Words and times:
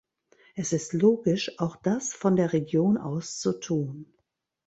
Es 0.55 0.73
ist 0.73 0.93
logisch, 0.93 1.59
auch 1.59 1.75
das 1.75 2.11
von 2.11 2.35
der 2.35 2.53
Region 2.53 2.97
aus 2.97 3.37
zu 3.37 3.53
tun. 3.59 4.11